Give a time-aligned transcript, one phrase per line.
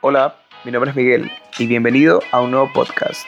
[0.00, 1.28] Hola, mi nombre es Miguel
[1.58, 3.22] y bienvenido a un nuevo podcast.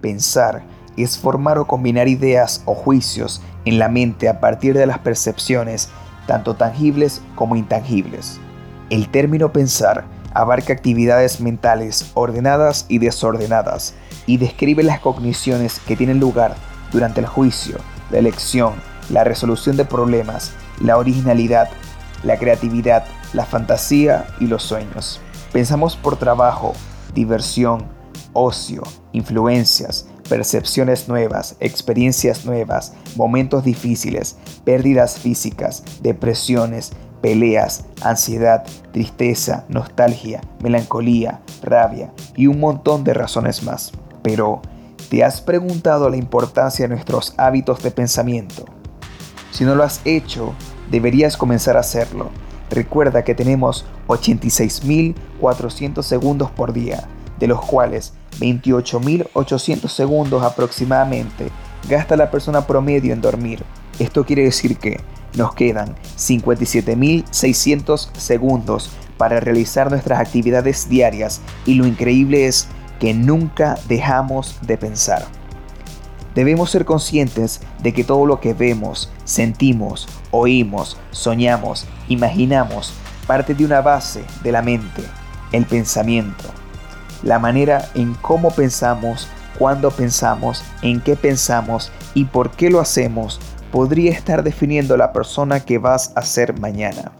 [0.00, 0.64] Pensar
[0.96, 5.88] es formar o combinar ideas o juicios en la mente a partir de las percepciones
[6.28, 8.38] tanto tangibles como intangibles.
[8.90, 13.94] El término pensar abarca actividades mentales ordenadas y desordenadas
[14.26, 16.54] y describe las cogniciones que tienen lugar
[16.92, 17.78] durante el juicio,
[18.10, 18.74] la elección,
[19.08, 21.70] la resolución de problemas, la originalidad,
[22.22, 25.22] la creatividad, la fantasía y los sueños.
[25.52, 26.74] Pensamos por trabajo,
[27.14, 27.86] diversión,
[28.34, 40.40] ocio, influencias, percepciones nuevas, experiencias nuevas, momentos difíciles, pérdidas físicas, depresiones, peleas, ansiedad, tristeza, nostalgia,
[40.62, 43.92] melancolía, rabia y un montón de razones más.
[44.22, 44.62] Pero,
[45.10, 48.66] ¿te has preguntado la importancia de nuestros hábitos de pensamiento?
[49.50, 50.54] Si no lo has hecho,
[50.90, 52.30] deberías comenzar a hacerlo.
[52.70, 61.50] Recuerda que tenemos 86.400 segundos por día, de los cuales 28.800 segundos aproximadamente
[61.88, 63.64] gasta la persona promedio en dormir.
[63.98, 65.00] Esto quiere decir que
[65.34, 72.68] nos quedan 57.600 segundos para realizar nuestras actividades diarias y lo increíble es
[73.00, 75.26] que nunca dejamos de pensar.
[76.34, 82.92] Debemos ser conscientes de que todo lo que vemos, sentimos, oímos, soñamos, imaginamos,
[83.26, 85.02] parte de una base de la mente,
[85.52, 86.44] el pensamiento.
[87.22, 93.40] La manera en cómo pensamos, cuándo pensamos, en qué pensamos y por qué lo hacemos
[93.72, 97.12] podría estar definiendo la persona que vas a ser mañana.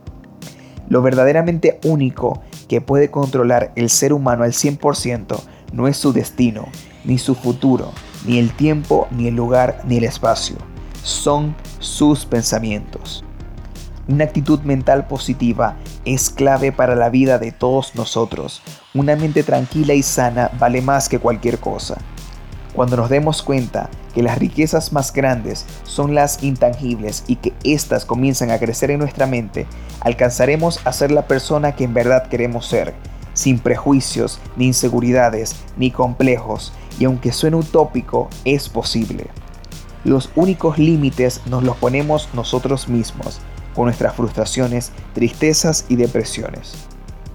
[0.88, 5.41] Lo verdaderamente único que puede controlar el ser humano al 100%
[5.72, 6.66] no es su destino,
[7.04, 7.92] ni su futuro,
[8.26, 10.56] ni el tiempo, ni el lugar, ni el espacio.
[11.03, 13.25] Son sus pensamientos.
[14.08, 15.76] Una actitud mental positiva
[16.06, 18.62] es clave para la vida de todos nosotros.
[18.94, 21.98] Una mente tranquila y sana vale más que cualquier cosa.
[22.72, 28.06] Cuando nos demos cuenta que las riquezas más grandes son las intangibles y que éstas
[28.06, 29.66] comienzan a crecer en nuestra mente,
[30.00, 32.94] alcanzaremos a ser la persona que en verdad queremos ser,
[33.34, 39.26] sin prejuicios, ni inseguridades, ni complejos, y aunque suene utópico, es posible.
[40.04, 43.40] Los únicos límites nos los ponemos nosotros mismos,
[43.84, 46.75] nuestras frustraciones, tristezas y depresiones.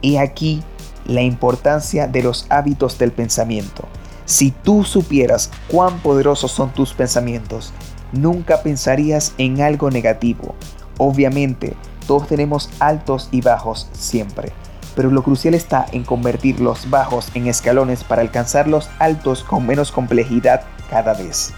[0.02, 0.64] Y aquí
[1.06, 3.88] la importancia de los hábitos del pensamiento.
[4.26, 7.74] Si tú supieras cuán poderosos son tus pensamientos,
[8.14, 10.56] nunca pensarías en algo negativo.
[10.98, 11.76] Obviamente,
[12.08, 14.53] todos tenemos altos y bajos siempre,
[14.96, 19.66] pero lo crucial está en convertir los bajos en escalones para alcanzar los altos con
[19.66, 21.53] menos complejidad cada vez.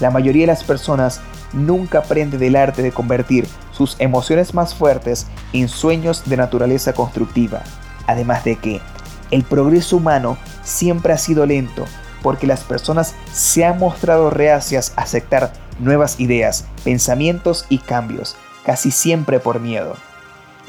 [0.00, 1.20] La mayoría de las personas
[1.52, 3.46] nunca aprende del arte de convertir
[3.82, 7.62] sus emociones más fuertes en sueños de naturaleza constructiva.
[8.06, 8.80] Además de que
[9.32, 11.84] el progreso humano siempre ha sido lento
[12.22, 18.92] porque las personas se han mostrado reacias a aceptar nuevas ideas, pensamientos y cambios, casi
[18.92, 19.96] siempre por miedo.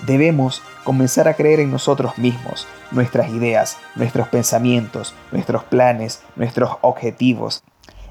[0.08, 7.64] Debemos comenzar a creer en nosotros mismos, nuestras ideas, nuestros pensamientos, nuestros planes, nuestros objetivos.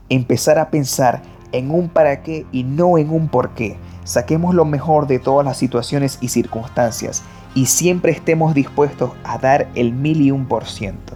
[0.09, 3.77] Empezar a pensar en un para qué y no en un por qué.
[4.05, 7.23] Saquemos lo mejor de todas las situaciones y circunstancias
[7.55, 11.15] y siempre estemos dispuestos a dar el mil y un por ciento.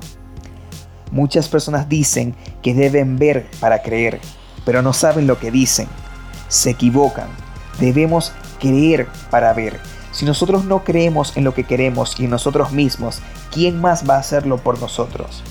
[1.10, 4.20] Muchas personas dicen que deben ver para creer,
[4.64, 5.88] pero no saben lo que dicen.
[6.48, 7.28] Se equivocan.
[7.80, 9.78] Debemos creer para ver.
[10.12, 13.20] Si nosotros no creemos en lo que queremos y en nosotros mismos,
[13.52, 15.42] ¿quién más va a hacerlo por nosotros?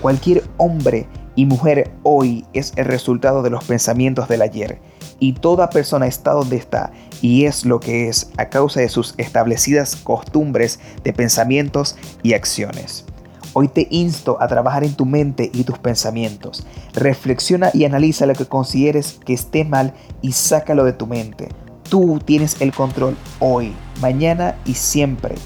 [0.00, 1.06] Cualquier hombre
[1.40, 4.78] y mujer hoy es el resultado de los pensamientos del ayer.
[5.20, 6.92] Y toda persona está donde está
[7.22, 13.06] y es lo que es a causa de sus establecidas costumbres de pensamientos y acciones.
[13.54, 16.66] Hoy te insto a trabajar en tu mente y tus pensamientos.
[16.92, 21.48] Reflexiona y analiza lo que consideres que esté mal y sácalo de tu mente.
[21.88, 23.72] Tú tienes el control hoy,
[24.02, 25.36] mañana y siempre.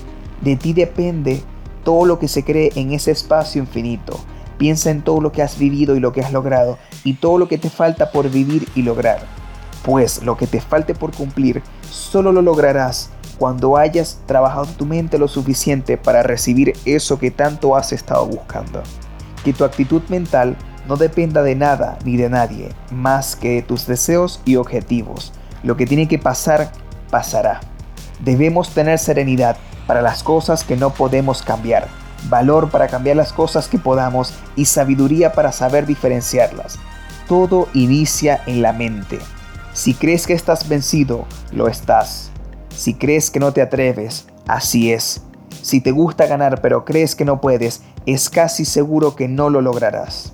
[0.41, 1.41] De ti depende
[1.85, 4.19] todo lo que se cree en ese espacio infinito.
[4.59, 7.49] Piensa en todo lo que has vivido y lo que has logrado y todo lo
[7.49, 9.21] que te falta por vivir y lograr.
[9.83, 15.19] Pues lo que te falte por cumplir solo lo lograrás cuando hayas trabajado tu mente
[15.19, 18.83] lo suficiente para recibir eso que tanto has estado buscando.
[19.45, 20.57] Que tu actitud mental
[20.89, 25.33] no dependa de nada ni de nadie más que de tus deseos y objetivos.
[25.63, 26.71] Lo que tiene que pasar,
[27.11, 27.61] pasará.
[28.21, 29.57] Debemos tener serenidad
[29.87, 31.89] para las cosas que no podemos cambiar,
[32.29, 36.79] valor para cambiar las cosas que podamos y sabiduría para saber diferenciarlas.
[37.29, 39.19] Todo inicia en la mente.
[39.73, 42.31] Si crees que estás vencido, lo estás.
[42.75, 45.23] Si crees que no te atreves, así es.
[45.63, 49.61] Si te gusta ganar pero crees que no puedes, es casi seguro que no lo
[49.61, 50.33] lograrás.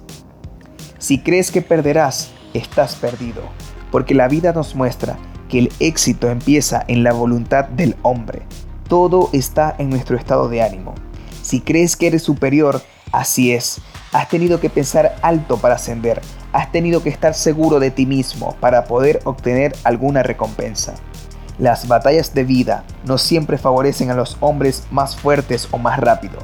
[0.98, 3.42] Si crees que perderás, estás perdido,
[3.90, 5.16] porque la vida nos muestra
[5.48, 8.42] que el éxito empieza en la voluntad del hombre.
[8.88, 10.94] Todo está en nuestro estado de ánimo.
[11.42, 12.82] Si crees que eres superior,
[13.12, 13.80] así es.
[14.12, 16.20] Has tenido que pensar alto para ascender.
[16.52, 20.94] Has tenido que estar seguro de ti mismo para poder obtener alguna recompensa.
[21.58, 26.42] Las batallas de vida no siempre favorecen a los hombres más fuertes o más rápidos,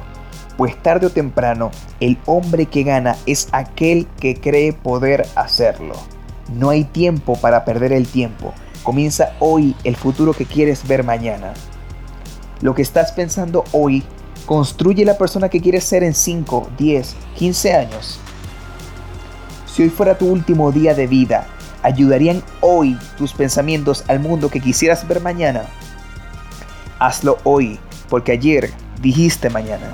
[0.57, 5.95] pues tarde o temprano el hombre que gana es aquel que cree poder hacerlo.
[6.53, 8.53] No hay tiempo para perder el tiempo.
[8.83, 11.53] Comienza hoy el futuro que quieres ver mañana.
[12.61, 14.03] Lo que estás pensando hoy
[14.47, 18.19] construye la persona que quieres ser en 5, 10, 15 años.
[19.67, 21.45] Si hoy fuera tu último día de vida,
[21.83, 25.65] ¿ayudarían hoy tus pensamientos al mundo que quisieras ver mañana?
[26.97, 27.77] Hazlo hoy,
[28.09, 28.71] porque ayer
[29.01, 29.93] dijiste mañana.